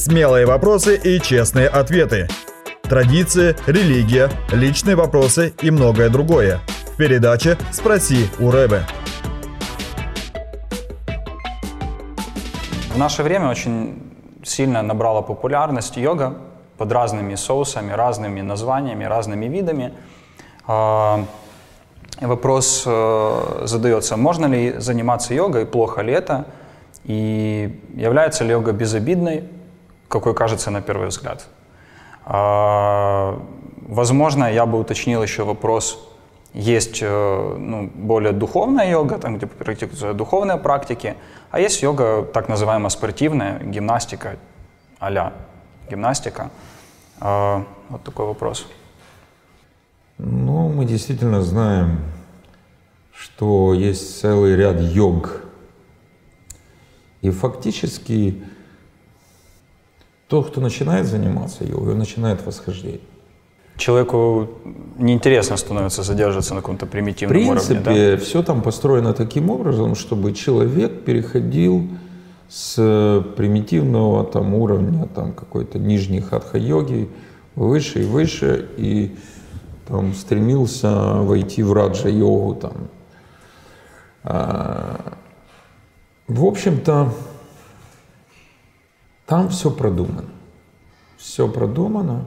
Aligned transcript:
Смелые 0.00 0.46
вопросы 0.46 0.96
и 0.96 1.20
честные 1.20 1.68
ответы. 1.68 2.26
Традиции, 2.84 3.54
религия, 3.66 4.30
личные 4.50 4.96
вопросы 4.96 5.52
и 5.60 5.70
многое 5.70 6.08
другое. 6.08 6.60
В 6.94 6.96
передаче 6.96 7.58
«Спроси 7.70 8.30
у 8.38 8.50
Рэбе». 8.50 8.80
В 12.94 12.96
наше 12.96 13.22
время 13.22 13.50
очень 13.50 14.02
сильно 14.42 14.80
набрала 14.80 15.20
популярность 15.20 15.98
йога 15.98 16.38
под 16.78 16.90
разными 16.92 17.34
соусами, 17.34 17.92
разными 17.92 18.40
названиями, 18.40 19.04
разными 19.04 19.44
видами. 19.44 19.92
А, 20.66 21.26
вопрос 22.22 22.84
э, 22.86 23.62
задается, 23.64 24.16
можно 24.16 24.46
ли 24.46 24.78
заниматься 24.78 25.34
йогой, 25.34 25.66
плохо 25.66 26.00
ли 26.00 26.14
это, 26.14 26.46
и 27.04 27.82
является 27.94 28.44
ли 28.44 28.52
йога 28.52 28.72
безобидной, 28.72 29.59
какой 30.10 30.34
кажется 30.34 30.70
на 30.70 30.82
первый 30.82 31.08
взгляд. 31.08 31.46
А, 32.24 33.40
возможно, 33.88 34.52
я 34.52 34.66
бы 34.66 34.78
уточнил 34.78 35.22
еще 35.22 35.44
вопрос, 35.44 36.06
есть 36.52 36.98
э, 37.00 37.56
ну, 37.58 37.88
более 37.94 38.32
духовная 38.32 38.90
йога, 38.90 39.18
там, 39.18 39.36
где 39.36 39.46
практикуются 39.46 40.12
духовные 40.12 40.58
практики, 40.58 41.14
а 41.50 41.60
есть 41.60 41.82
йога 41.82 42.24
так 42.24 42.48
называемая 42.48 42.90
спортивная, 42.90 43.60
гимнастика, 43.60 44.36
а 44.98 45.32
гимнастика. 45.88 46.50
Вот 47.20 48.02
такой 48.04 48.26
вопрос. 48.26 48.66
Ну, 50.18 50.68
мы 50.68 50.86
действительно 50.86 51.42
знаем, 51.42 51.98
что 53.14 53.74
есть 53.74 54.20
целый 54.20 54.56
ряд 54.56 54.80
йог. 54.80 55.42
И 57.20 57.30
фактически 57.30 58.42
тот, 60.30 60.50
кто 60.50 60.60
начинает 60.60 61.06
заниматься 61.06 61.64
йогой, 61.64 61.92
он 61.92 61.98
начинает 61.98 62.46
восхождение. 62.46 63.00
Человеку 63.76 64.48
неинтересно 64.96 65.56
становится 65.56 66.02
задерживаться 66.02 66.54
на 66.54 66.60
каком-то 66.60 66.86
примитивном 66.86 67.36
уровне. 67.36 67.60
В 67.60 67.66
принципе, 67.66 67.90
уровне, 67.90 68.16
да? 68.16 68.24
все 68.24 68.42
там 68.42 68.62
построено 68.62 69.12
таким 69.12 69.50
образом, 69.50 69.96
чтобы 69.96 70.32
человек 70.32 71.04
переходил 71.04 71.88
с 72.48 73.24
примитивного 73.36 74.24
там 74.24 74.54
уровня 74.54 75.08
там 75.14 75.32
какой-то 75.32 75.78
нижней 75.78 76.20
хатха-йоги 76.20 77.08
выше 77.56 78.02
и 78.02 78.04
выше, 78.04 78.68
и 78.76 79.16
там 79.88 80.14
стремился 80.14 81.14
войти 81.22 81.64
в 81.64 81.72
раджа-йогу 81.72 82.54
там. 82.54 82.72
А, 84.22 85.14
в 86.28 86.44
общем-то, 86.44 87.12
там 89.30 89.48
все 89.48 89.70
продумано. 89.70 90.24
Все 91.16 91.46
продумано. 91.46 92.24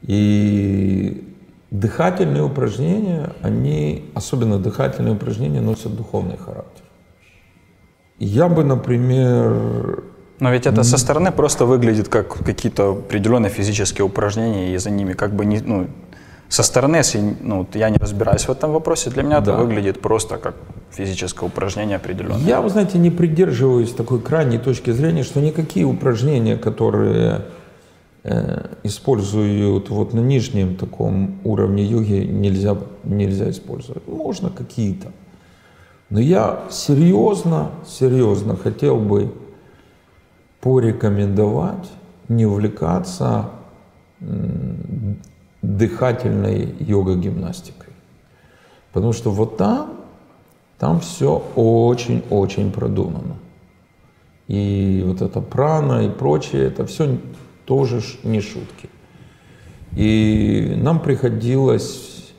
И 0.00 1.36
дыхательные 1.70 2.42
упражнения, 2.42 3.34
они, 3.42 4.10
особенно 4.14 4.58
дыхательные 4.58 5.14
упражнения, 5.14 5.60
носят 5.60 5.94
духовный 5.94 6.38
характер. 6.38 6.84
Я 8.18 8.48
бы, 8.48 8.64
например... 8.64 10.02
Но 10.40 10.50
ведь 10.50 10.66
это 10.66 10.82
со 10.82 10.96
стороны 10.96 11.30
просто 11.30 11.66
выглядит 11.66 12.08
как 12.08 12.42
какие-то 12.42 12.92
определенные 12.92 13.50
физические 13.50 14.06
упражнения, 14.06 14.74
и 14.74 14.78
за 14.78 14.88
ними 14.90 15.12
как 15.12 15.34
бы 15.34 15.44
не, 15.44 15.60
ну, 15.60 15.88
со 16.52 16.62
стороны, 16.62 16.96
если 16.96 17.36
ну, 17.40 17.66
я 17.72 17.88
не 17.88 17.96
разбираюсь 17.96 18.42
в 18.42 18.50
этом 18.50 18.72
вопросе, 18.72 19.08
для 19.08 19.22
меня 19.22 19.40
да. 19.40 19.52
это 19.52 19.62
выглядит 19.62 20.02
просто 20.02 20.36
как 20.36 20.54
физическое 20.90 21.46
упражнение 21.46 21.96
определенное. 21.96 22.40
Я, 22.40 22.60
вы 22.60 22.68
знаете, 22.68 22.98
не 22.98 23.10
придерживаюсь 23.10 23.94
такой 23.94 24.20
крайней 24.20 24.58
точки 24.58 24.90
зрения, 24.90 25.22
что 25.22 25.40
никакие 25.40 25.86
упражнения, 25.86 26.58
которые 26.58 27.46
э, 28.24 28.66
используют 28.82 29.88
вот 29.88 30.12
на 30.12 30.20
нижнем 30.20 30.76
таком 30.76 31.40
уровне 31.42 31.84
йоги, 31.84 32.26
нельзя, 32.26 32.76
нельзя 33.04 33.48
использовать. 33.48 34.06
Можно 34.06 34.50
какие-то. 34.50 35.10
Но 36.10 36.20
я 36.20 36.64
серьезно, 36.70 37.70
серьезно 37.88 38.58
хотел 38.58 38.98
бы 38.98 39.32
порекомендовать 40.60 41.90
не 42.28 42.44
увлекаться 42.44 43.48
дыхательной 45.62 46.74
йога-гимнастикой. 46.80 47.92
Потому 48.92 49.12
что 49.12 49.30
вот 49.30 49.56
там, 49.56 50.00
там 50.78 51.00
все 51.00 51.42
очень-очень 51.56 52.72
продумано. 52.72 53.36
И 54.48 55.02
вот 55.06 55.22
это 55.22 55.40
прана 55.40 56.04
и 56.04 56.10
прочее, 56.10 56.64
это 56.66 56.84
все 56.84 57.18
тоже 57.64 58.02
не 58.24 58.40
шутки. 58.40 58.90
И 59.96 60.74
нам 60.76 61.00
приходилось 61.00 62.32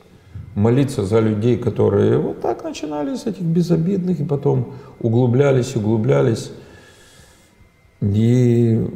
молиться 0.54 1.04
за 1.04 1.20
людей, 1.20 1.56
которые 1.56 2.18
вот 2.18 2.40
так 2.40 2.62
начинали 2.62 3.16
с 3.16 3.26
этих 3.26 3.42
безобидных, 3.42 4.20
и 4.20 4.24
потом 4.24 4.74
углублялись, 5.00 5.74
углублялись. 5.74 6.52
И 8.00 8.86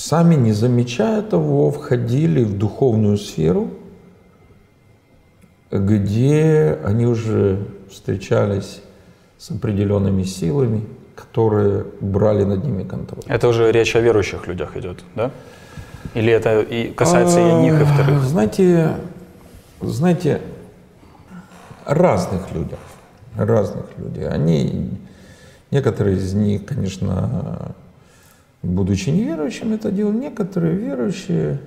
сами 0.00 0.34
не 0.34 0.52
замечая 0.52 1.22
того, 1.22 1.70
входили 1.70 2.42
в 2.42 2.56
духовную 2.56 3.18
сферу, 3.18 3.70
где 5.70 6.78
они 6.84 7.06
уже 7.06 7.66
встречались 7.90 8.80
с 9.38 9.50
определенными 9.50 10.22
силами, 10.24 10.86
которые 11.14 11.84
брали 12.00 12.44
над 12.44 12.64
ними 12.64 12.84
контроль. 12.84 13.22
Это 13.26 13.48
уже 13.48 13.70
речь 13.70 13.94
о 13.94 14.00
верующих 14.00 14.46
людях 14.46 14.76
идет, 14.76 15.04
да? 15.14 15.30
Или 16.14 16.32
это 16.32 16.60
и 16.60 16.92
касается 16.92 17.40
и 17.40 17.42
одних, 17.42 17.80
и 17.80 17.84
вторых? 17.84 18.22
Знаете, 18.22 18.96
знаете, 19.82 20.40
разных 21.84 22.52
людях, 22.52 22.78
разных 23.36 23.84
людей. 23.98 24.26
Они, 24.26 24.98
некоторые 25.70 26.16
из 26.16 26.32
них, 26.32 26.64
конечно, 26.64 27.74
будучи 28.62 29.10
неверующими, 29.10 29.74
это 29.74 29.90
делали 29.90 30.16
некоторые 30.16 30.74
верующие, 30.74 31.60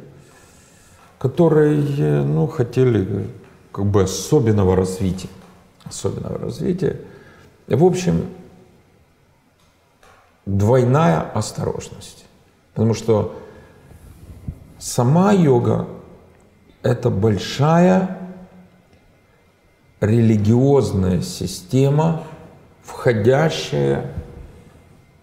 которые 1.17 2.23
ну, 2.23 2.47
хотели 2.47 3.27
как 3.71 3.85
бы 3.85 4.03
особенного 4.03 4.75
развития. 4.75 5.29
Особенного 5.85 6.37
развития. 6.37 7.01
В 7.67 7.83
общем, 7.83 8.25
двойная 10.45 11.21
осторожность. 11.21 12.25
Потому 12.73 12.93
что 12.93 13.39
сама 14.79 15.31
йога– 15.31 15.87
это 16.83 17.09
большая 17.09 18.17
религиозная 20.01 21.21
система, 21.21 22.23
входящая 22.83 24.11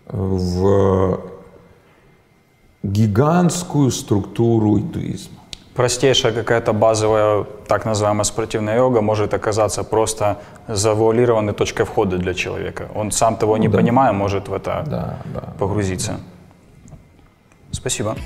в 0.07 1.30
гигантскую 3.01 3.91
структуру 3.91 4.79
индуизма. 4.79 5.37
Простейшая 5.75 6.33
какая-то 6.33 6.73
базовая 6.73 7.45
так 7.67 7.87
называемая 7.87 8.25
спортивная 8.25 8.77
йога 8.77 9.01
может 9.01 9.33
оказаться 9.35 9.85
просто 9.85 10.37
завуалированной 10.69 11.53
точкой 11.53 11.85
входа 11.85 12.19
для 12.19 12.35
человека. 12.35 12.89
Он 12.95 13.11
сам 13.11 13.37
того 13.37 13.57
не 13.57 13.69
да. 13.69 13.79
понимая 13.79 14.13
может 14.13 14.49
в 14.49 14.53
это 14.53 14.85
да, 14.87 15.19
да, 15.35 15.41
погрузиться. 15.59 16.21
Спасибо. 17.71 18.17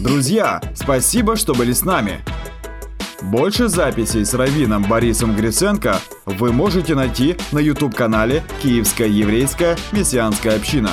Друзья, 0.00 0.60
спасибо, 0.74 1.36
что 1.36 1.54
были 1.54 1.72
с 1.72 1.84
нами. 1.84 2.20
Больше 3.22 3.68
записей 3.68 4.24
с 4.24 4.34
Равином 4.34 4.84
Борисом 4.88 5.36
Гриценко 5.36 5.96
вы 6.24 6.52
можете 6.52 6.94
найти 6.94 7.36
на 7.52 7.58
YouTube-канале 7.58 8.42
«Киевская 8.62 9.08
еврейская 9.08 9.76
мессианская 9.92 10.56
община». 10.56 10.90